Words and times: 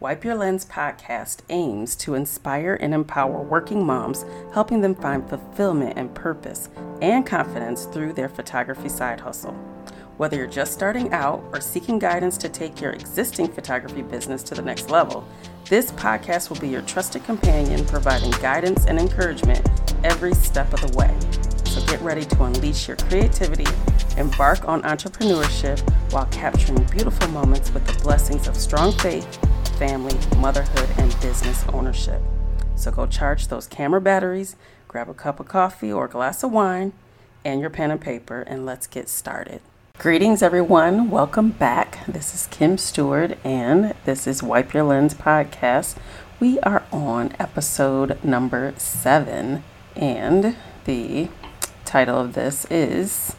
Wipe 0.00 0.24
Your 0.24 0.34
Lens 0.34 0.64
podcast 0.64 1.40
aims 1.50 1.94
to 1.96 2.14
inspire 2.14 2.78
and 2.80 2.94
empower 2.94 3.42
working 3.42 3.84
moms, 3.84 4.24
helping 4.54 4.80
them 4.80 4.94
find 4.94 5.28
fulfillment 5.28 5.98
and 5.98 6.14
purpose 6.14 6.70
and 7.02 7.26
confidence 7.26 7.84
through 7.84 8.14
their 8.14 8.30
photography 8.30 8.88
side 8.88 9.20
hustle. 9.20 9.52
Whether 10.16 10.38
you're 10.38 10.46
just 10.46 10.72
starting 10.72 11.12
out 11.12 11.44
or 11.52 11.60
seeking 11.60 11.98
guidance 11.98 12.38
to 12.38 12.48
take 12.48 12.80
your 12.80 12.92
existing 12.92 13.48
photography 13.48 14.00
business 14.00 14.42
to 14.44 14.54
the 14.54 14.62
next 14.62 14.88
level, 14.88 15.22
this 15.68 15.92
podcast 15.92 16.48
will 16.48 16.58
be 16.60 16.68
your 16.68 16.82
trusted 16.82 17.22
companion, 17.24 17.84
providing 17.84 18.30
guidance 18.40 18.86
and 18.86 18.98
encouragement 18.98 19.68
every 20.02 20.32
step 20.32 20.72
of 20.72 20.80
the 20.80 20.96
way. 20.96 21.14
So 21.66 21.84
get 21.84 22.00
ready 22.00 22.24
to 22.24 22.42
unleash 22.44 22.88
your 22.88 22.96
creativity, 22.96 23.66
embark 24.16 24.66
on 24.66 24.80
entrepreneurship 24.80 25.78
while 26.10 26.26
capturing 26.30 26.84
beautiful 26.84 27.28
moments 27.28 27.70
with 27.74 27.86
the 27.86 28.02
blessings 28.02 28.48
of 28.48 28.56
strong 28.56 28.92
faith 28.92 29.38
family, 29.80 30.14
motherhood, 30.36 30.90
and 30.98 31.18
business 31.22 31.64
ownership. 31.72 32.20
So 32.76 32.90
go 32.90 33.06
charge 33.06 33.48
those 33.48 33.66
camera 33.66 33.98
batteries, 33.98 34.54
grab 34.86 35.08
a 35.08 35.14
cup 35.14 35.40
of 35.40 35.48
coffee 35.48 35.90
or 35.90 36.04
a 36.04 36.08
glass 36.08 36.42
of 36.42 36.52
wine, 36.52 36.92
and 37.46 37.62
your 37.62 37.70
pen 37.70 37.90
and 37.90 37.98
paper, 37.98 38.42
and 38.42 38.66
let's 38.66 38.86
get 38.86 39.08
started. 39.08 39.62
Greetings, 39.96 40.42
everyone. 40.42 41.08
Welcome 41.08 41.52
back. 41.52 42.04
This 42.06 42.34
is 42.34 42.46
Kim 42.48 42.76
Steward, 42.76 43.38
and 43.42 43.94
this 44.04 44.26
is 44.26 44.42
Wipe 44.42 44.74
Your 44.74 44.82
Lens 44.82 45.14
podcast. 45.14 45.96
We 46.38 46.60
are 46.60 46.84
on 46.92 47.34
episode 47.38 48.22
number 48.22 48.74
seven, 48.76 49.64
and 49.96 50.56
the 50.84 51.30
title 51.86 52.20
of 52.20 52.34
this 52.34 52.66
is 52.66 53.34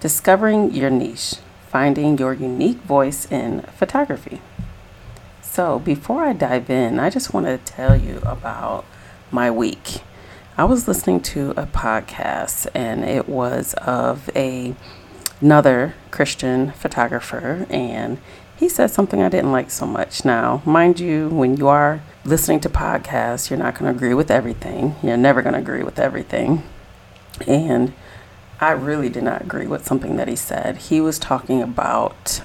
Discovering 0.00 0.72
Your 0.72 0.88
Niche 0.88 1.34
Finding 1.68 2.16
Your 2.16 2.32
Unique 2.32 2.78
Voice 2.78 3.30
in 3.30 3.60
Photography. 3.76 4.40
So, 5.56 5.78
before 5.78 6.22
I 6.22 6.34
dive 6.34 6.68
in, 6.68 6.98
I 6.98 7.08
just 7.08 7.32
want 7.32 7.46
to 7.46 7.56
tell 7.56 7.96
you 7.96 8.18
about 8.26 8.84
my 9.30 9.50
week. 9.50 10.02
I 10.58 10.64
was 10.64 10.86
listening 10.86 11.20
to 11.32 11.52
a 11.52 11.64
podcast 11.64 12.66
and 12.74 13.02
it 13.02 13.26
was 13.26 13.72
of 13.78 14.28
a 14.36 14.74
another 15.40 15.94
Christian 16.10 16.72
photographer 16.72 17.66
and 17.70 18.18
he 18.54 18.68
said 18.68 18.90
something 18.90 19.22
I 19.22 19.30
didn't 19.30 19.50
like 19.50 19.70
so 19.70 19.86
much. 19.86 20.26
Now, 20.26 20.60
mind 20.66 21.00
you, 21.00 21.30
when 21.30 21.56
you 21.56 21.68
are 21.68 22.02
listening 22.26 22.60
to 22.60 22.68
podcasts, 22.68 23.48
you're 23.48 23.58
not 23.58 23.78
going 23.78 23.90
to 23.90 23.96
agree 23.96 24.12
with 24.12 24.30
everything. 24.30 24.96
You're 25.02 25.16
never 25.16 25.40
going 25.40 25.54
to 25.54 25.60
agree 25.60 25.82
with 25.82 25.98
everything. 25.98 26.64
And 27.46 27.94
I 28.60 28.72
really 28.72 29.08
did 29.08 29.24
not 29.24 29.40
agree 29.40 29.66
with 29.66 29.86
something 29.86 30.16
that 30.16 30.28
he 30.28 30.36
said. 30.36 30.76
He 30.76 31.00
was 31.00 31.18
talking 31.18 31.62
about 31.62 32.42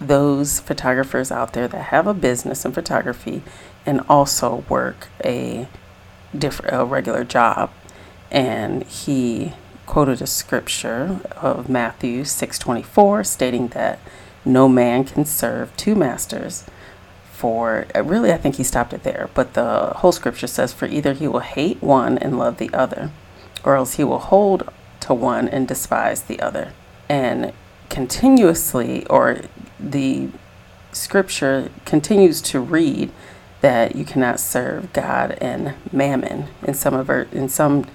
those 0.00 0.60
photographers 0.60 1.30
out 1.30 1.52
there 1.52 1.68
that 1.68 1.84
have 1.84 2.06
a 2.06 2.14
business 2.14 2.64
in 2.64 2.72
photography 2.72 3.42
and 3.84 4.00
also 4.08 4.64
work 4.68 5.08
a 5.24 5.68
different 6.36 6.74
a 6.74 6.84
regular 6.84 7.24
job. 7.24 7.70
And 8.30 8.84
he 8.84 9.52
quoted 9.86 10.22
a 10.22 10.26
scripture 10.26 11.20
of 11.36 11.68
Matthew 11.68 12.22
6:24 12.24 13.24
stating 13.24 13.68
that 13.68 13.98
no 14.44 14.68
man 14.68 15.04
can 15.04 15.24
serve 15.24 15.76
two 15.76 15.94
masters 15.94 16.64
for 17.32 17.86
uh, 17.94 18.02
really 18.02 18.32
I 18.32 18.36
think 18.36 18.56
he 18.56 18.64
stopped 18.64 18.92
it 18.92 19.02
there 19.02 19.28
but 19.34 19.54
the 19.54 19.94
whole 19.96 20.12
scripture 20.12 20.46
says 20.46 20.72
for 20.72 20.86
either 20.86 21.12
he 21.12 21.26
will 21.26 21.40
hate 21.40 21.82
one 21.82 22.16
and 22.18 22.38
love 22.38 22.58
the 22.58 22.72
other 22.72 23.10
or 23.64 23.74
else 23.74 23.94
he 23.94 24.04
will 24.04 24.18
hold 24.18 24.70
to 25.00 25.14
one 25.14 25.48
and 25.48 25.66
despise 25.66 26.22
the 26.22 26.40
other. 26.40 26.72
And 27.08 27.52
continuously 27.90 29.04
or 29.06 29.42
the 29.78 30.28
scripture 30.92 31.70
continues 31.84 32.40
to 32.40 32.60
read 32.60 33.10
that 33.60 33.94
you 33.94 34.04
cannot 34.04 34.40
serve 34.40 34.92
God 34.92 35.32
and 35.40 35.74
mammon. 35.92 36.46
In 36.62 36.74
some 36.74 36.94
of 36.94 37.10
in 37.34 37.48
some 37.48 37.86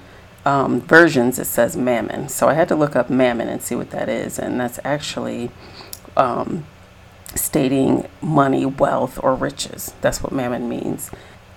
um, 0.46 0.82
versions, 0.82 1.40
it 1.40 1.46
says 1.46 1.76
mammon. 1.76 2.30
So 2.30 2.48
I 2.48 2.54
had 2.54 2.68
to 2.68 2.76
look 2.76 2.96
up 2.96 3.10
mammon 3.10 3.48
and 3.48 3.62
see 3.62 3.76
what 3.76 3.90
that 3.90 4.08
is, 4.08 4.38
and 4.38 4.60
that's 4.60 4.80
actually 4.84 5.50
um, 6.16 6.66
stating 7.34 8.08
money, 8.22 8.66
wealth, 8.66 9.20
or 9.24 9.34
riches. 9.34 9.94
That's 10.02 10.22
what 10.22 10.32
mammon 10.32 10.70
means, 10.70 11.10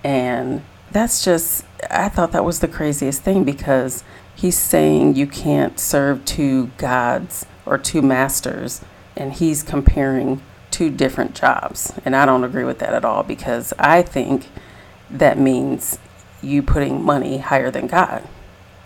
and 0.03 0.63
that's 0.91 1.23
just 1.23 1.65
I 1.91 2.09
thought 2.09 2.31
that 2.31 2.43
was 2.43 2.61
the 2.61 2.67
craziest 2.67 3.21
thing 3.21 3.43
because 3.43 4.03
he's 4.35 4.57
saying 4.57 5.15
you 5.15 5.27
can't 5.27 5.79
serve 5.79 6.25
two 6.25 6.71
gods 6.77 7.45
or 7.69 7.77
two 7.77 8.01
masters 8.01 8.81
and 9.15 9.33
he's 9.33 9.63
comparing 9.63 10.41
two 10.71 10.89
different 10.89 11.35
jobs. 11.35 11.93
And 12.03 12.15
I 12.15 12.25
don't 12.25 12.43
agree 12.43 12.63
with 12.63 12.79
that 12.79 12.93
at 12.93 13.05
all 13.05 13.23
because 13.23 13.73
I 13.77 14.01
think 14.01 14.47
that 15.09 15.37
means 15.37 15.99
you 16.41 16.63
putting 16.63 17.03
money 17.03 17.37
higher 17.37 17.71
than 17.71 17.87
God. 17.87 18.23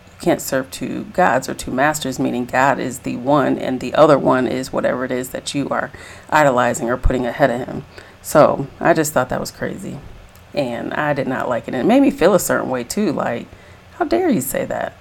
You 0.08 0.20
can't 0.20 0.42
serve 0.42 0.72
two 0.72 1.06
gods 1.06 1.48
or 1.48 1.54
two 1.54 1.72
masters, 1.72 2.20
meaning 2.20 2.46
God 2.46 2.80
is 2.80 3.00
the 3.00 3.18
one 3.18 3.58
and 3.58 3.80
the 3.80 3.94
other 3.94 4.18
one 4.18 4.48
is 4.48 4.74
whatever 4.74 5.06
it 5.06 5.12
is 5.12 5.30
that 5.30 5.54
you 5.54 5.70
are 5.70 5.92
idolizing 6.30 6.90
or 6.90 6.98
putting 6.98 7.26
ahead 7.26 7.50
of 7.50 7.68
him. 7.68 7.86
So 8.22 8.68
I 8.80 8.94
just 8.94 9.14
thought 9.14 9.30
that 9.30 9.40
was 9.40 9.52
crazy. 9.52 10.00
And 10.54 10.94
I 10.94 11.14
did 11.14 11.28
not 11.28 11.50
like 11.50 11.68
it. 11.68 11.74
And 11.74 11.84
it 11.84 11.88
made 11.88 12.02
me 12.02 12.12
feel 12.12 12.34
a 12.34 12.40
certain 12.40 12.70
way 12.70 12.84
too. 12.84 13.12
Like, 13.12 13.48
how 13.96 14.06
dare 14.06 14.30
you 14.30 14.42
say 14.42 14.66
that? 14.66 14.94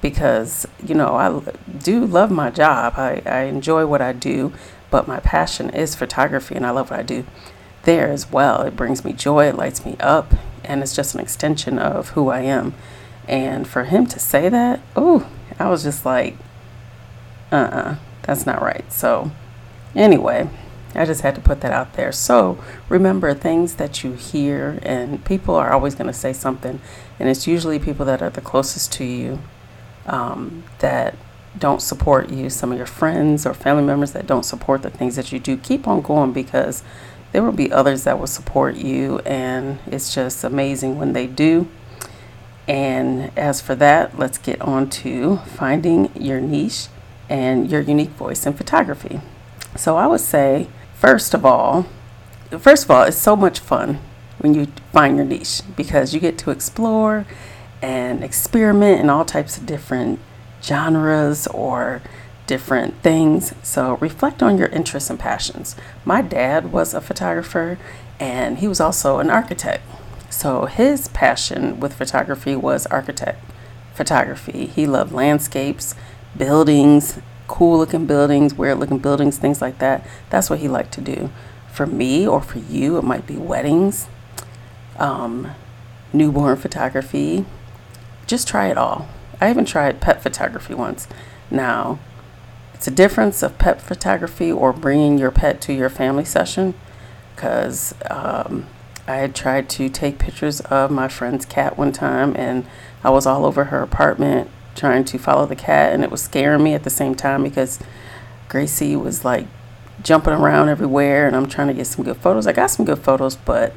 Because, 0.00 0.66
you 0.84 0.94
know, 0.94 1.14
I 1.14 1.52
do 1.78 2.04
love 2.04 2.30
my 2.30 2.50
job. 2.50 2.94
I, 2.96 3.22
I 3.24 3.40
enjoy 3.42 3.86
what 3.86 4.00
I 4.00 4.12
do 4.12 4.52
but 4.90 5.08
my 5.08 5.20
passion 5.20 5.70
is 5.70 5.94
photography 5.94 6.54
and 6.54 6.66
I 6.66 6.70
love 6.70 6.90
what 6.90 7.00
I 7.00 7.02
do 7.02 7.24
there 7.82 8.08
as 8.08 8.30
well. 8.30 8.62
It 8.62 8.76
brings 8.76 9.04
me 9.04 9.12
joy, 9.12 9.46
it 9.46 9.56
lights 9.56 9.84
me 9.84 9.96
up, 10.00 10.34
and 10.64 10.82
it's 10.82 10.94
just 10.94 11.14
an 11.14 11.20
extension 11.20 11.78
of 11.78 12.10
who 12.10 12.28
I 12.28 12.40
am. 12.40 12.74
And 13.28 13.66
for 13.66 13.84
him 13.84 14.06
to 14.06 14.18
say 14.18 14.48
that, 14.48 14.80
oh, 14.94 15.28
I 15.58 15.68
was 15.68 15.82
just 15.82 16.04
like, 16.04 16.36
uh 17.52 17.56
uh-uh, 17.56 17.76
uh, 17.76 17.96
that's 18.22 18.46
not 18.46 18.62
right. 18.62 18.90
So, 18.92 19.30
anyway, 19.94 20.48
I 20.94 21.04
just 21.04 21.20
had 21.20 21.34
to 21.36 21.40
put 21.40 21.60
that 21.60 21.72
out 21.72 21.92
there. 21.94 22.10
So, 22.12 22.62
remember 22.88 23.34
things 23.34 23.74
that 23.74 24.02
you 24.02 24.12
hear, 24.12 24.78
and 24.82 25.24
people 25.24 25.54
are 25.54 25.72
always 25.72 25.94
going 25.94 26.08
to 26.08 26.12
say 26.12 26.32
something, 26.32 26.80
and 27.20 27.28
it's 27.28 27.46
usually 27.46 27.78
people 27.78 28.06
that 28.06 28.22
are 28.22 28.30
the 28.30 28.40
closest 28.40 28.92
to 28.94 29.04
you 29.04 29.40
um, 30.06 30.64
that 30.78 31.14
don't 31.58 31.80
support 31.80 32.30
you, 32.30 32.50
some 32.50 32.72
of 32.72 32.78
your 32.78 32.86
friends 32.86 33.46
or 33.46 33.54
family 33.54 33.82
members 33.82 34.12
that 34.12 34.26
don't 34.26 34.44
support 34.44 34.82
the 34.82 34.90
things 34.90 35.16
that 35.16 35.32
you 35.32 35.38
do, 35.38 35.56
keep 35.56 35.88
on 35.88 36.02
going 36.02 36.32
because 36.32 36.82
there 37.32 37.42
will 37.42 37.52
be 37.52 37.72
others 37.72 38.04
that 38.04 38.18
will 38.18 38.26
support 38.26 38.76
you, 38.76 39.18
and 39.20 39.78
it's 39.86 40.14
just 40.14 40.44
amazing 40.44 40.98
when 40.98 41.12
they 41.12 41.26
do. 41.26 41.68
And 42.68 43.36
as 43.38 43.60
for 43.60 43.74
that, 43.76 44.18
let's 44.18 44.38
get 44.38 44.60
on 44.60 44.90
to 44.90 45.36
finding 45.38 46.10
your 46.20 46.40
niche 46.40 46.88
and 47.28 47.70
your 47.70 47.80
unique 47.80 48.10
voice 48.10 48.46
in 48.46 48.54
photography. 48.54 49.20
So 49.76 49.96
I 49.96 50.06
would 50.06 50.20
say, 50.20 50.68
first 50.94 51.34
of 51.34 51.44
all, 51.44 51.86
first 52.58 52.84
of 52.84 52.90
all, 52.90 53.04
it's 53.04 53.18
so 53.18 53.36
much 53.36 53.60
fun 53.60 54.00
when 54.38 54.54
you 54.54 54.66
find 54.92 55.16
your 55.16 55.26
niche 55.26 55.62
because 55.76 56.14
you 56.14 56.20
get 56.20 56.38
to 56.38 56.50
explore 56.50 57.26
and 57.82 58.24
experiment 58.24 59.00
in 59.00 59.10
all 59.10 59.24
types 59.24 59.56
of 59.56 59.66
different 59.66 60.20
genres 60.62 61.46
or 61.48 62.02
different 62.46 62.94
things. 63.02 63.52
So 63.62 63.96
reflect 63.96 64.42
on 64.42 64.58
your 64.58 64.68
interests 64.68 65.10
and 65.10 65.18
passions. 65.18 65.76
My 66.04 66.22
dad 66.22 66.72
was 66.72 66.94
a 66.94 67.00
photographer 67.00 67.78
and 68.18 68.58
he 68.58 68.68
was 68.68 68.80
also 68.80 69.18
an 69.18 69.30
architect. 69.30 69.82
So 70.30 70.66
his 70.66 71.08
passion 71.08 71.80
with 71.80 71.94
photography 71.94 72.56
was 72.56 72.86
architect 72.86 73.42
photography. 73.94 74.66
He 74.66 74.86
loved 74.86 75.12
landscapes, 75.12 75.94
buildings, 76.36 77.18
cool 77.48 77.78
looking 77.78 78.06
buildings, 78.06 78.54
weird 78.54 78.78
looking 78.78 78.98
buildings, 78.98 79.38
things 79.38 79.62
like 79.62 79.78
that. 79.78 80.06
That's 80.30 80.50
what 80.50 80.58
he 80.58 80.68
liked 80.68 80.92
to 80.94 81.00
do. 81.00 81.30
For 81.72 81.86
me 81.86 82.26
or 82.26 82.40
for 82.40 82.58
you, 82.58 82.98
it 82.98 83.04
might 83.04 83.26
be 83.26 83.36
weddings, 83.36 84.08
um, 84.98 85.52
newborn 86.12 86.56
photography. 86.56 87.44
Just 88.26 88.48
try 88.48 88.68
it 88.68 88.78
all. 88.78 89.08
I 89.40 89.50
even 89.50 89.64
tried 89.64 90.00
pet 90.00 90.22
photography 90.22 90.74
once. 90.74 91.06
Now, 91.50 91.98
it's 92.74 92.86
a 92.86 92.90
difference 92.90 93.42
of 93.42 93.58
pet 93.58 93.80
photography 93.80 94.50
or 94.52 94.72
bringing 94.72 95.18
your 95.18 95.30
pet 95.30 95.60
to 95.62 95.72
your 95.72 95.88
family 95.88 96.24
session 96.24 96.74
because 97.34 97.94
um, 98.10 98.66
I 99.06 99.26
tried 99.28 99.68
to 99.70 99.88
take 99.88 100.18
pictures 100.18 100.60
of 100.62 100.90
my 100.90 101.08
friend's 101.08 101.46
cat 101.46 101.78
one 101.78 101.92
time 101.92 102.34
and 102.36 102.66
I 103.04 103.10
was 103.10 103.26
all 103.26 103.44
over 103.44 103.64
her 103.64 103.82
apartment 103.82 104.50
trying 104.74 105.04
to 105.06 105.18
follow 105.18 105.46
the 105.46 105.56
cat 105.56 105.92
and 105.92 106.02
it 106.02 106.10
was 106.10 106.22
scaring 106.22 106.62
me 106.62 106.74
at 106.74 106.82
the 106.82 106.90
same 106.90 107.14
time 107.14 107.42
because 107.42 107.78
Gracie 108.48 108.96
was 108.96 109.24
like 109.24 109.46
jumping 110.02 110.34
around 110.34 110.68
everywhere 110.68 111.26
and 111.26 111.36
I'm 111.36 111.48
trying 111.48 111.68
to 111.68 111.74
get 111.74 111.86
some 111.86 112.04
good 112.04 112.16
photos. 112.18 112.46
I 112.46 112.52
got 112.52 112.70
some 112.70 112.84
good 112.84 112.98
photos, 112.98 113.36
but 113.36 113.74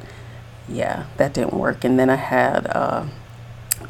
yeah, 0.68 1.06
that 1.16 1.32
didn't 1.32 1.54
work. 1.54 1.84
And 1.84 1.98
then 1.98 2.10
I 2.10 2.16
had 2.16 2.66
uh, 2.66 3.06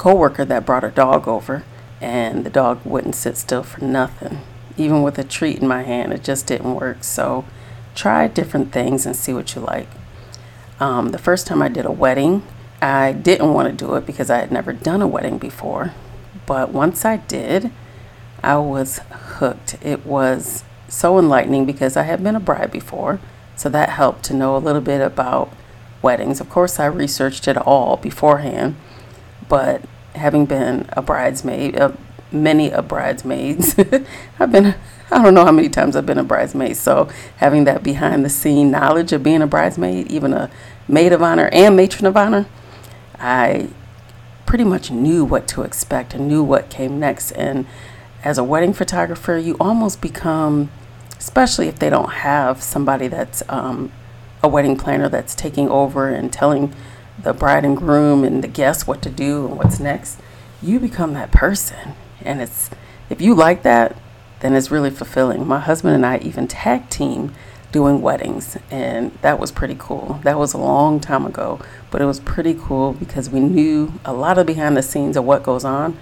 coworker 0.01 0.43
that 0.43 0.65
brought 0.65 0.83
a 0.83 0.89
dog 0.89 1.27
over, 1.27 1.63
and 2.01 2.43
the 2.43 2.49
dog 2.49 2.83
wouldn't 2.83 3.13
sit 3.13 3.37
still 3.37 3.61
for 3.61 3.83
nothing. 3.83 4.39
Even 4.75 5.03
with 5.03 5.19
a 5.19 5.23
treat 5.23 5.59
in 5.59 5.67
my 5.67 5.83
hand, 5.83 6.11
it 6.11 6.23
just 6.23 6.47
didn't 6.47 6.73
work. 6.73 7.03
So 7.03 7.45
try 7.93 8.27
different 8.27 8.71
things 8.71 9.05
and 9.05 9.15
see 9.15 9.31
what 9.31 9.53
you 9.53 9.61
like. 9.61 9.87
Um, 10.79 11.09
the 11.09 11.19
first 11.19 11.45
time 11.45 11.61
I 11.61 11.69
did 11.69 11.85
a 11.85 11.91
wedding, 11.91 12.41
I 12.81 13.11
didn't 13.11 13.53
want 13.53 13.69
to 13.69 13.85
do 13.85 13.93
it 13.93 14.07
because 14.07 14.31
I 14.31 14.39
had 14.39 14.51
never 14.51 14.73
done 14.73 15.03
a 15.03 15.07
wedding 15.07 15.37
before. 15.37 15.93
But 16.47 16.71
once 16.71 17.05
I 17.05 17.17
did, 17.17 17.69
I 18.41 18.57
was 18.57 19.01
hooked. 19.11 19.77
It 19.83 20.03
was 20.03 20.63
so 20.87 21.19
enlightening 21.19 21.67
because 21.67 21.95
I 21.95 22.03
had 22.03 22.23
been 22.23 22.35
a 22.35 22.39
bride 22.39 22.71
before. 22.71 23.19
So 23.55 23.69
that 23.69 23.89
helped 23.89 24.23
to 24.23 24.33
know 24.33 24.57
a 24.57 24.65
little 24.65 24.81
bit 24.81 24.99
about 24.99 25.53
weddings. 26.01 26.41
Of 26.41 26.49
course, 26.49 26.79
I 26.79 26.85
researched 26.87 27.47
it 27.47 27.55
all 27.55 27.97
beforehand, 27.97 28.77
but 29.51 29.81
having 30.15 30.45
been 30.45 30.85
a 30.93 31.01
bridesmaid, 31.01 31.77
uh, 31.77 31.91
many 32.31 32.71
a 32.71 32.81
bridesmaids, 32.81 33.75
I've 34.39 34.49
been, 34.49 34.75
I 35.11 35.21
don't 35.21 35.33
know 35.33 35.43
how 35.43 35.51
many 35.51 35.67
times 35.67 35.97
I've 35.97 36.05
been 36.05 36.17
a 36.17 36.23
bridesmaid. 36.23 36.77
So 36.77 37.09
having 37.35 37.65
that 37.65 37.83
behind 37.83 38.23
the 38.23 38.29
scene 38.29 38.71
knowledge 38.71 39.11
of 39.11 39.23
being 39.23 39.41
a 39.41 39.47
bridesmaid, 39.47 40.09
even 40.09 40.31
a 40.31 40.49
maid 40.87 41.11
of 41.11 41.21
honor 41.21 41.49
and 41.51 41.75
matron 41.75 42.05
of 42.05 42.15
honor, 42.15 42.45
I 43.19 43.67
pretty 44.45 44.63
much 44.63 44.89
knew 44.89 45.25
what 45.25 45.49
to 45.49 45.63
expect 45.63 46.13
and 46.13 46.29
knew 46.29 46.41
what 46.41 46.69
came 46.69 46.97
next. 46.97 47.31
And 47.31 47.65
as 48.23 48.37
a 48.37 48.45
wedding 48.45 48.71
photographer, 48.71 49.37
you 49.37 49.57
almost 49.59 49.99
become, 49.99 50.71
especially 51.19 51.67
if 51.67 51.77
they 51.77 51.89
don't 51.89 52.13
have 52.13 52.63
somebody 52.63 53.09
that's 53.09 53.43
um, 53.49 53.91
a 54.41 54.47
wedding 54.47 54.77
planner 54.77 55.09
that's 55.09 55.35
taking 55.35 55.67
over 55.67 56.07
and 56.07 56.31
telling 56.31 56.73
the 57.23 57.33
bride 57.33 57.65
and 57.65 57.77
groom 57.77 58.23
and 58.23 58.43
the 58.43 58.47
guests 58.47 58.87
what 58.87 59.01
to 59.03 59.09
do 59.09 59.45
and 59.47 59.57
what's 59.57 59.79
next, 59.79 60.19
you 60.61 60.79
become 60.79 61.13
that 61.13 61.31
person. 61.31 61.93
And 62.21 62.41
it's 62.41 62.69
if 63.09 63.21
you 63.21 63.35
like 63.35 63.63
that, 63.63 63.97
then 64.41 64.55
it's 64.55 64.71
really 64.71 64.89
fulfilling. 64.89 65.47
My 65.47 65.59
husband 65.59 65.95
and 65.95 66.05
I 66.05 66.17
even 66.19 66.47
tag 66.47 66.89
team 66.89 67.33
doing 67.71 68.01
weddings, 68.01 68.57
and 68.69 69.11
that 69.21 69.39
was 69.39 69.51
pretty 69.51 69.75
cool. 69.77 70.19
That 70.23 70.37
was 70.37 70.53
a 70.53 70.57
long 70.57 70.99
time 70.99 71.25
ago, 71.25 71.59
but 71.89 72.01
it 72.01 72.05
was 72.05 72.19
pretty 72.19 72.53
cool 72.59 72.93
because 72.93 73.29
we 73.29 73.39
knew 73.39 73.93
a 74.03 74.13
lot 74.13 74.37
of 74.37 74.45
behind 74.45 74.75
the 74.75 74.81
scenes 74.81 75.15
of 75.15 75.23
what 75.23 75.43
goes 75.43 75.63
on, 75.63 75.97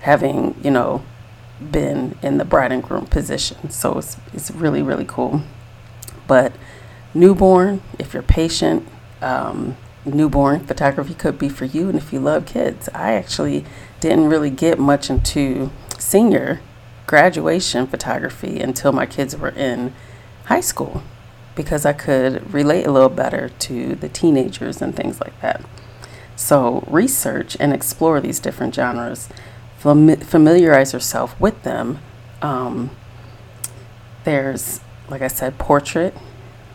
having 0.00 0.54
you 0.62 0.70
know 0.70 1.02
been 1.72 2.16
in 2.22 2.38
the 2.38 2.44
bride 2.44 2.70
and 2.70 2.82
groom 2.82 3.06
position. 3.06 3.70
So 3.70 3.98
it's 3.98 4.16
it's 4.32 4.50
really 4.50 4.82
really 4.82 5.06
cool. 5.06 5.42
But 6.26 6.52
newborn, 7.14 7.82
if 7.98 8.14
you're 8.14 8.22
patient, 8.22 8.86
um, 9.20 9.76
newborn 10.14 10.60
photography 10.60 11.14
could 11.14 11.38
be 11.38 11.48
for 11.48 11.64
you. 11.64 11.88
And 11.88 11.98
if 11.98 12.12
you 12.12 12.20
love 12.20 12.46
kids, 12.46 12.88
I 12.94 13.12
actually 13.12 13.64
didn't 14.00 14.28
really 14.28 14.50
get 14.50 14.78
much 14.78 15.10
into 15.10 15.70
senior 15.98 16.60
graduation 17.06 17.86
photography 17.86 18.60
until 18.60 18.92
my 18.92 19.06
kids 19.06 19.36
were 19.36 19.48
in 19.48 19.94
high 20.44 20.60
school 20.60 21.02
because 21.54 21.84
I 21.84 21.92
could 21.92 22.54
relate 22.54 22.86
a 22.86 22.92
little 22.92 23.08
better 23.08 23.48
to 23.48 23.94
the 23.96 24.08
teenagers 24.08 24.80
and 24.80 24.94
things 24.94 25.20
like 25.20 25.40
that. 25.40 25.64
So, 26.36 26.84
research 26.86 27.56
and 27.58 27.72
explore 27.72 28.20
these 28.20 28.38
different 28.38 28.74
genres, 28.74 29.28
familiarize 29.78 30.92
yourself 30.92 31.38
with 31.40 31.64
them. 31.64 31.98
Um, 32.42 32.90
there's, 34.22 34.80
like 35.08 35.20
I 35.20 35.26
said, 35.26 35.58
portrait, 35.58 36.14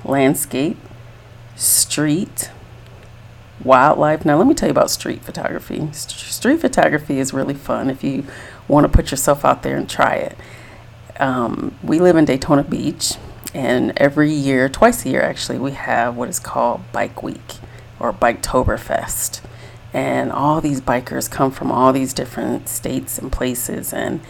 landscape, 0.03 0.77
street, 1.56 2.51
wildlife. 3.63 4.25
Now, 4.25 4.38
let 4.38 4.48
me 4.48 4.54
tell 4.54 4.68
you 4.68 4.71
about 4.71 4.92
street 4.92 5.21
photography. 5.21 5.92
street 5.94 6.60
photography 6.60 7.19
is 7.19 7.33
really 7.33 7.54
fun 7.54 7.89
if 7.89 8.04
you 8.04 8.25
want 8.68 8.86
to 8.86 8.89
put 8.89 9.12
yourself 9.12 9.45
out 9.45 9.63
there 9.63 9.77
and 9.77 9.89
try 9.89 10.15
it. 10.15 10.38
Um, 11.19 11.75
we 11.83 12.00
live 12.00 12.15
in 12.15 12.25
Daytona 12.25 12.63
Beach, 12.63 13.15
and 13.54 13.94
every 13.98 14.31
year, 14.31 14.68
twice 14.68 15.06
a 15.06 15.10
year 15.10 15.21
actually, 15.21 15.60
we 15.60 15.71
have 15.71 16.15
what 16.15 16.30
is 16.30 16.39
called 16.39 16.81
Bike 16.92 17.21
Week 17.21 17.56
or 18.00 18.12
Biketoberfest. 18.12 19.42
And 19.94 20.31
all 20.31 20.59
these 20.59 20.81
bikers 20.81 21.30
come 21.30 21.51
from 21.51 21.71
all 21.71 21.94
these 21.94 22.13
different 22.13 22.68
states 22.68 23.19
and 23.19 23.31
places, 23.31 23.94
and 23.94 24.21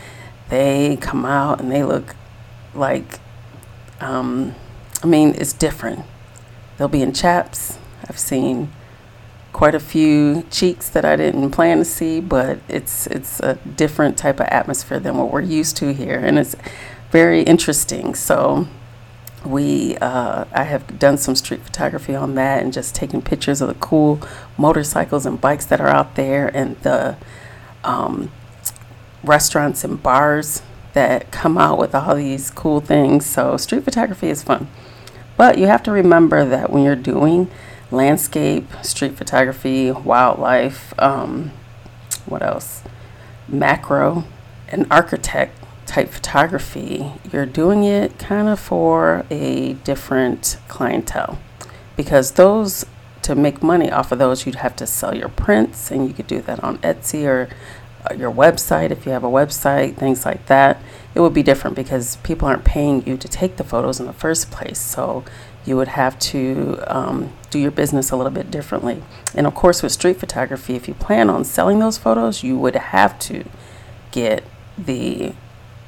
they 0.49 0.97
come 0.97 1.23
out 1.25 1.61
and 1.61 1.71
they 1.71 1.83
look 1.83 2.15
like, 2.75 3.19
um, 4.01 4.55
I 5.01 5.07
mean, 5.07 5.33
it's 5.37 5.53
different. 5.53 6.05
They'll 6.77 6.89
be 6.89 7.01
in 7.01 7.13
chaps. 7.13 7.77
I've 8.09 8.19
seen 8.19 8.73
quite 9.53 9.75
a 9.75 9.79
few 9.79 10.43
cheeks 10.49 10.89
that 10.89 11.05
I 11.05 11.15
didn't 11.15 11.51
plan 11.51 11.77
to 11.77 11.85
see, 11.85 12.19
but 12.19 12.59
it's 12.67 13.07
it's 13.07 13.39
a 13.39 13.55
different 13.55 14.17
type 14.17 14.39
of 14.39 14.47
atmosphere 14.47 14.99
than 14.99 15.17
what 15.17 15.31
we're 15.31 15.41
used 15.41 15.77
to 15.77 15.93
here, 15.93 16.19
and 16.19 16.37
it's 16.37 16.55
very 17.11 17.43
interesting. 17.43 18.15
So 18.15 18.67
we 19.45 19.95
uh, 19.97 20.45
I 20.51 20.63
have 20.63 20.99
done 20.99 21.17
some 21.17 21.35
street 21.35 21.61
photography 21.61 22.15
on 22.15 22.35
that 22.35 22.63
and 22.63 22.73
just 22.73 22.95
taking 22.95 23.21
pictures 23.21 23.61
of 23.61 23.67
the 23.67 23.75
cool 23.75 24.19
motorcycles 24.57 25.25
and 25.25 25.39
bikes 25.39 25.65
that 25.67 25.79
are 25.79 25.87
out 25.87 26.15
there 26.15 26.47
and 26.55 26.75
the 26.77 27.15
um, 27.83 28.31
restaurants 29.23 29.83
and 29.83 30.01
bars 30.01 30.63
that 30.93 31.31
come 31.31 31.57
out 31.57 31.77
with 31.77 31.93
all 31.93 32.15
these 32.15 32.49
cool 32.49 32.79
things. 32.81 33.25
So 33.25 33.57
street 33.57 33.83
photography 33.83 34.29
is 34.29 34.43
fun. 34.43 34.67
But 35.37 35.57
you 35.57 35.65
have 35.67 35.83
to 35.83 35.91
remember 35.91 36.45
that 36.45 36.69
when 36.69 36.83
you're 36.83 36.95
doing 36.95 37.49
landscape, 37.93 38.67
street 38.81 39.15
photography, 39.15 39.91
wildlife, 39.91 40.93
um, 40.99 41.51
what 42.25 42.41
else? 42.41 42.83
Macro, 43.47 44.25
and 44.69 44.87
architect 44.91 45.63
type 45.85 46.09
photography, 46.09 47.11
you're 47.31 47.45
doing 47.45 47.83
it 47.83 48.17
kind 48.17 48.47
of 48.47 48.59
for 48.59 49.25
a 49.29 49.73
different 49.83 50.57
clientele 50.67 51.37
because 51.95 52.31
those 52.31 52.85
to 53.21 53.35
make 53.35 53.61
money 53.61 53.91
off 53.91 54.11
of 54.11 54.19
those 54.19 54.45
you'd 54.45 54.55
have 54.55 54.75
to 54.75 54.87
sell 54.87 55.15
your 55.15 55.29
prints 55.29 55.91
and 55.91 56.07
you 56.07 56.13
could 56.13 56.27
do 56.27 56.41
that 56.41 56.61
on 56.63 56.77
Etsy 56.79 57.25
or 57.25 57.47
uh, 58.09 58.13
your 58.13 58.31
website 58.31 58.91
if 58.91 59.05
you 59.05 59.11
have 59.11 59.23
a 59.23 59.29
website 59.29 59.95
things 59.95 60.25
like 60.25 60.45
that. 60.47 60.81
It 61.15 61.19
would 61.19 61.33
be 61.33 61.43
different 61.43 61.75
because 61.75 62.17
people 62.17 62.47
aren't 62.47 62.65
paying 62.65 63.05
you 63.05 63.17
to 63.17 63.27
take 63.27 63.57
the 63.57 63.63
photos 63.63 63.99
in 63.99 64.07
the 64.07 64.13
first 64.13 64.51
place. 64.51 64.79
So 64.79 65.23
you 65.63 65.77
would 65.77 65.89
have 65.89 66.17
to 66.19 66.83
um, 66.87 67.31
do 67.53 67.59
your 67.59 67.71
business 67.71 68.11
a 68.11 68.15
little 68.15 68.31
bit 68.31 68.51
differently 68.51 69.01
and 69.35 69.47
of 69.47 69.55
course 69.55 69.81
with 69.81 69.91
street 69.91 70.17
photography 70.17 70.75
if 70.75 70.87
you 70.87 70.93
plan 70.93 71.29
on 71.29 71.43
selling 71.43 71.79
those 71.79 71.97
photos 71.97 72.43
you 72.43 72.57
would 72.57 72.75
have 72.75 73.17
to 73.19 73.45
get 74.11 74.43
the 74.77 75.33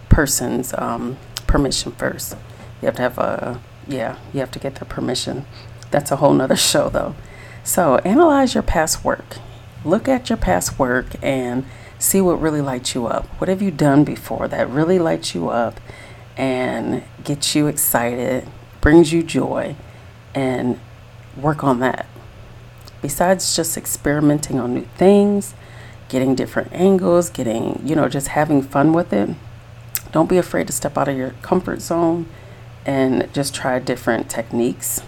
person's 0.10 0.74
um, 0.78 1.18
permission 1.46 1.92
first. 1.92 2.36
You 2.82 2.88
have 2.88 2.96
to 2.96 3.02
have 3.02 3.18
a, 3.18 3.62
yeah, 3.88 4.18
you 4.34 4.40
have 4.40 4.52
to 4.52 4.60
get 4.60 4.76
their 4.76 4.88
permission. 4.88 5.46
That's 5.92 6.12
a 6.12 6.18
whole 6.18 6.34
nother 6.34 6.56
show 6.72 6.90
though. 6.90 7.16
So 7.64 7.98
analyze 8.00 8.54
your 8.54 8.64
past 8.64 9.04
work. 9.04 9.38
Look 9.84 10.08
at 10.08 10.30
your 10.30 10.38
past 10.38 10.80
work 10.80 11.08
and 11.22 11.66
see 12.00 12.22
what 12.22 12.42
really 12.42 12.62
lights 12.62 12.96
you 12.96 13.08
up. 13.08 13.26
What 13.40 13.48
have 13.50 13.62
you 13.62 13.72
done 13.72 14.04
before 14.04 14.48
that 14.48 14.70
really 14.70 15.00
lights 15.00 15.36
you 15.36 15.50
up 15.50 15.80
and 16.38 17.04
gets 17.24 17.56
you 17.56 17.68
excited, 17.68 18.48
brings 18.82 19.14
you 19.14 19.24
joy, 19.24 19.76
and 20.34 20.80
work 21.38 21.64
on 21.64 21.80
that. 21.80 22.06
Besides 23.02 23.56
just 23.56 23.78
experimenting 23.78 24.60
on 24.60 24.74
new 24.74 24.88
things, 24.98 25.54
getting 26.10 26.36
different 26.36 26.72
angles, 26.72 27.30
getting, 27.30 27.82
you 27.86 27.96
know, 27.96 28.10
just 28.10 28.30
having 28.30 28.62
fun 28.62 28.94
with 28.94 29.14
it, 29.14 29.30
don't 30.12 30.30
be 30.30 30.38
afraid 30.38 30.68
to 30.68 30.74
step 30.74 30.98
out 30.98 31.08
of 31.08 31.18
your 31.18 31.32
comfort 31.42 31.82
zone 31.82 32.28
and 32.86 33.32
just 33.34 33.54
try 33.54 33.80
different 33.80 34.30
techniques. 34.30 35.02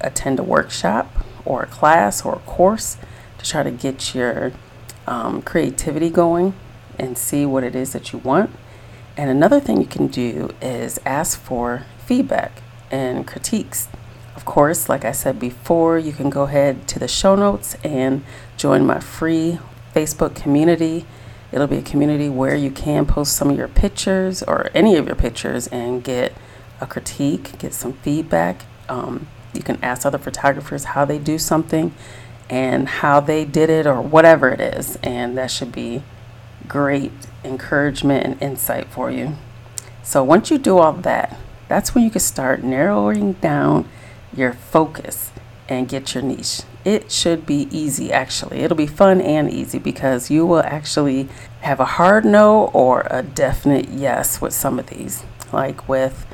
Attend 0.00 0.38
a 0.38 0.42
workshop 0.42 1.24
or 1.44 1.62
a 1.62 1.66
class 1.66 2.24
or 2.24 2.36
a 2.36 2.40
course 2.40 2.96
to 3.38 3.48
try 3.48 3.62
to 3.62 3.70
get 3.70 4.14
your 4.14 4.52
um, 5.06 5.42
creativity 5.42 6.10
going 6.10 6.54
and 6.98 7.16
see 7.16 7.46
what 7.46 7.64
it 7.64 7.74
is 7.74 7.92
that 7.92 8.12
you 8.12 8.18
want. 8.18 8.50
And 9.16 9.30
another 9.30 9.60
thing 9.60 9.80
you 9.80 9.86
can 9.86 10.06
do 10.08 10.54
is 10.60 11.00
ask 11.04 11.38
for 11.38 11.84
feedback 12.04 12.62
and 12.90 13.26
critiques. 13.26 13.88
Of 14.38 14.44
course, 14.44 14.88
like 14.88 15.04
I 15.04 15.12
said 15.12 15.40
before, 15.40 15.98
you 15.98 16.12
can 16.12 16.30
go 16.30 16.44
ahead 16.44 16.86
to 16.88 16.98
the 16.98 17.08
show 17.08 17.34
notes 17.34 17.76
and 17.82 18.24
join 18.56 18.86
my 18.86 19.00
free 19.00 19.58
Facebook 19.94 20.34
community 20.34 21.04
It'll 21.50 21.66
be 21.66 21.78
a 21.78 21.82
community 21.82 22.28
where 22.28 22.54
you 22.54 22.70
can 22.70 23.06
post 23.06 23.34
some 23.34 23.48
of 23.50 23.56
your 23.56 23.68
pictures 23.68 24.42
or 24.42 24.68
any 24.74 24.96
of 24.96 25.06
your 25.06 25.16
pictures 25.16 25.66
and 25.68 26.04
get 26.04 26.34
a 26.80 26.86
critique, 26.86 27.58
get 27.58 27.72
some 27.72 27.94
feedback. 27.94 28.66
Um, 28.88 29.28
you 29.54 29.62
can 29.62 29.82
ask 29.82 30.04
other 30.04 30.18
photographers 30.18 30.84
how 30.84 31.04
they 31.06 31.18
do 31.18 31.38
something 31.38 31.94
and 32.50 32.88
how 32.88 33.20
they 33.20 33.44
did 33.44 33.70
it 33.70 33.86
or 33.86 34.02
whatever 34.02 34.50
it 34.50 34.60
is. 34.60 34.96
And 34.96 35.38
that 35.38 35.50
should 35.50 35.72
be 35.72 36.02
great 36.66 37.12
encouragement 37.42 38.26
and 38.26 38.42
insight 38.42 38.88
for 38.88 39.10
you. 39.10 39.36
So 40.02 40.22
once 40.22 40.50
you 40.50 40.58
do 40.58 40.76
all 40.78 40.92
that, 40.92 41.38
that's 41.66 41.94
when 41.94 42.04
you 42.04 42.10
can 42.10 42.20
start 42.20 42.62
narrowing 42.62 43.34
down 43.34 43.88
your 44.34 44.52
focus 44.52 45.30
and 45.68 45.88
get 45.88 46.14
your 46.14 46.22
niche 46.22 46.62
it 46.88 47.12
should 47.12 47.44
be 47.44 47.68
easy 47.70 48.10
actually. 48.10 48.60
It'll 48.60 48.76
be 48.76 48.86
fun 48.86 49.20
and 49.20 49.50
easy 49.50 49.78
because 49.78 50.30
you 50.30 50.46
will 50.46 50.62
actually 50.62 51.28
have 51.60 51.80
a 51.80 51.84
hard 51.84 52.24
no 52.24 52.68
or 52.68 53.06
a 53.10 53.22
definite 53.22 53.90
yes 53.90 54.40
with 54.40 54.54
some 54.54 54.78
of 54.78 54.86
these. 54.86 55.22
Like 55.52 55.86
with 55.86 56.26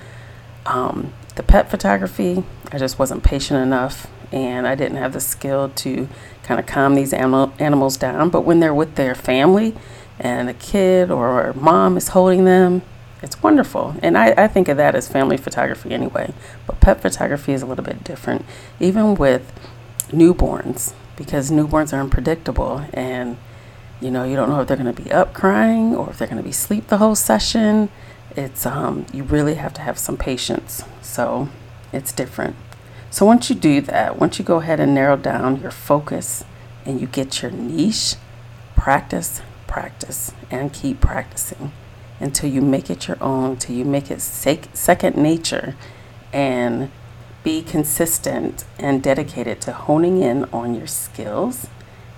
um, 0.64 1.12
the 1.34 1.42
pet 1.42 1.70
photography, 1.70 2.44
I 2.70 2.78
just 2.78 3.00
wasn't 3.00 3.24
patient 3.24 3.60
enough 3.60 4.06
and 4.30 4.66
I 4.66 4.76
didn't 4.76 4.98
have 4.98 5.12
the 5.12 5.20
skill 5.20 5.70
to 5.70 6.08
kind 6.44 6.60
of 6.60 6.66
calm 6.66 6.94
these 6.94 7.12
animal, 7.12 7.52
animals 7.58 7.96
down. 7.96 8.30
But 8.30 8.42
when 8.42 8.60
they're 8.60 8.74
with 8.74 8.94
their 8.94 9.16
family 9.16 9.74
and 10.20 10.48
a 10.48 10.54
kid 10.54 11.10
or 11.10 11.52
mom 11.54 11.96
is 11.96 12.08
holding 12.08 12.44
them, 12.44 12.82
it's 13.24 13.42
wonderful. 13.42 13.96
And 14.02 14.18
I, 14.18 14.34
I 14.36 14.48
think 14.48 14.68
of 14.68 14.76
that 14.76 14.94
as 14.94 15.08
family 15.08 15.38
photography 15.38 15.90
anyway. 15.92 16.34
But 16.66 16.80
pet 16.80 17.00
photography 17.00 17.54
is 17.54 17.62
a 17.62 17.66
little 17.66 17.84
bit 17.84 18.04
different, 18.04 18.44
even 18.78 19.14
with 19.14 19.50
newborns, 20.08 20.92
because 21.16 21.50
newborns 21.50 21.94
are 21.94 22.00
unpredictable. 22.00 22.84
And 22.92 23.38
you 24.00 24.10
know 24.10 24.24
you 24.24 24.36
don't 24.36 24.50
know 24.50 24.60
if 24.60 24.68
they're 24.68 24.76
going 24.76 24.94
to 24.94 25.02
be 25.02 25.10
up 25.10 25.32
crying 25.32 25.96
or 25.96 26.10
if 26.10 26.18
they're 26.18 26.28
going 26.28 26.36
to 26.36 26.44
be 26.44 26.50
asleep 26.50 26.88
the 26.88 26.98
whole 26.98 27.14
session. 27.14 27.88
It's 28.36 28.66
um, 28.66 29.06
you 29.12 29.22
really 29.22 29.54
have 29.54 29.72
to 29.74 29.80
have 29.80 29.98
some 29.98 30.18
patience. 30.18 30.84
So 31.00 31.48
it's 31.92 32.12
different. 32.12 32.56
So 33.10 33.24
once 33.24 33.48
you 33.48 33.56
do 33.56 33.80
that 33.82 34.18
once 34.20 34.38
you 34.38 34.44
go 34.44 34.58
ahead 34.58 34.80
and 34.80 34.94
narrow 34.94 35.16
down 35.16 35.62
your 35.62 35.70
focus 35.70 36.44
and 36.84 37.00
you 37.00 37.06
get 37.06 37.40
your 37.40 37.52
niche 37.52 38.16
practice 38.76 39.40
practice 39.66 40.32
and 40.50 40.72
keep 40.72 41.00
practicing 41.00 41.72
until 42.20 42.50
you 42.50 42.60
make 42.60 42.90
it 42.90 43.08
your 43.08 43.16
own 43.20 43.52
until 43.52 43.76
you 43.76 43.84
make 43.84 44.10
it 44.10 44.20
sec- 44.20 44.68
second 44.74 45.16
nature 45.16 45.74
and 46.32 46.90
be 47.42 47.62
consistent 47.62 48.64
and 48.78 49.02
dedicated 49.02 49.60
to 49.60 49.72
honing 49.72 50.22
in 50.22 50.44
on 50.46 50.74
your 50.74 50.86
skills 50.86 51.68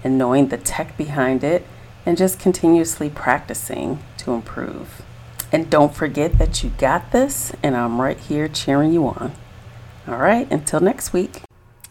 and 0.05 0.17
knowing 0.17 0.49
the 0.49 0.57
tech 0.57 0.97
behind 0.97 1.43
it 1.43 1.67
and 2.07 2.17
just 2.17 2.39
continuously 2.39 3.11
practicing 3.11 3.99
to 4.19 4.33
improve. 4.33 5.03
And 5.51 5.69
don't 5.69 5.95
forget 5.95 6.39
that 6.39 6.63
you 6.63 6.71
got 6.79 7.11
this, 7.13 7.53
and 7.63 7.77
I'm 7.77 8.01
right 8.01 8.19
here 8.19 8.49
cheering 8.49 8.93
you 8.93 9.07
on. 9.09 9.33
All 10.07 10.19
right, 10.19 10.51
until 10.51 10.81
next 10.81 11.13
week. 11.13 11.43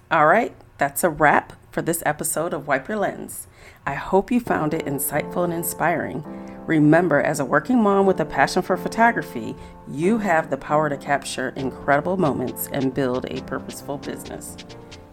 All 0.09 0.27
right, 0.27 0.53
that's 0.77 1.03
a 1.03 1.09
wrap 1.09 1.53
for 1.75 1.81
this 1.81 2.01
episode 2.05 2.53
of 2.53 2.67
Wipe 2.67 2.87
Your 2.87 2.99
Lens. 2.99 3.47
I 3.85 3.95
hope 3.95 4.31
you 4.31 4.39
found 4.39 4.73
it 4.73 4.85
insightful 4.85 5.43
and 5.43 5.51
inspiring. 5.51 6.23
Remember, 6.65 7.19
as 7.19 7.41
a 7.41 7.45
working 7.45 7.83
mom 7.83 8.05
with 8.05 8.21
a 8.21 8.25
passion 8.25 8.61
for 8.61 8.77
photography, 8.77 9.57
you 9.85 10.17
have 10.19 10.49
the 10.49 10.55
power 10.55 10.87
to 10.87 10.95
capture 10.95 11.49
incredible 11.57 12.15
moments 12.15 12.69
and 12.71 12.93
build 12.93 13.25
a 13.25 13.41
purposeful 13.41 13.97
business. 13.97 14.55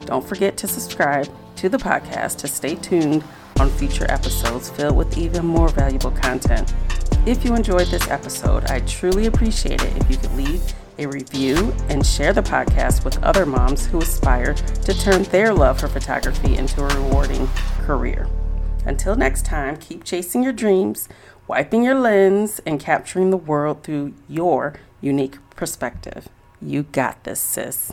Don't 0.04 0.24
forget 0.24 0.56
to 0.58 0.68
subscribe 0.68 1.28
to 1.56 1.68
the 1.68 1.78
podcast 1.78 2.36
to 2.38 2.46
stay 2.46 2.76
tuned 2.76 3.24
on 3.58 3.68
future 3.68 4.08
episodes 4.08 4.70
filled 4.70 4.94
with 4.94 5.18
even 5.18 5.44
more 5.44 5.68
valuable 5.68 6.12
content. 6.12 6.72
If 7.26 7.44
you 7.44 7.56
enjoyed 7.56 7.88
this 7.88 8.06
episode, 8.06 8.66
I 8.66 8.78
truly 8.82 9.26
appreciate 9.26 9.82
it 9.82 9.96
if 9.96 10.08
you 10.08 10.16
could 10.16 10.36
leave 10.36 10.62
a 10.98 11.06
review 11.06 11.74
and 11.88 12.06
share 12.06 12.32
the 12.32 12.42
podcast 12.42 13.04
with 13.04 13.22
other 13.22 13.46
moms 13.46 13.86
who 13.86 14.00
aspire 14.00 14.54
to 14.54 14.94
turn 14.94 15.22
their 15.24 15.52
love 15.52 15.80
for 15.80 15.88
photography 15.88 16.56
into 16.56 16.82
a 16.82 16.88
rewarding 16.88 17.48
career. 17.80 18.28
Until 18.84 19.16
next 19.16 19.44
time, 19.44 19.76
keep 19.76 20.04
chasing 20.04 20.42
your 20.42 20.52
dreams, 20.52 21.08
wiping 21.46 21.82
your 21.84 21.94
lens, 21.94 22.60
and 22.66 22.80
capturing 22.80 23.30
the 23.30 23.36
world 23.36 23.82
through 23.82 24.14
your 24.28 24.74
unique 25.00 25.38
perspective. 25.56 26.28
You 26.60 26.84
got 26.84 27.24
this, 27.24 27.40
sis. 27.40 27.92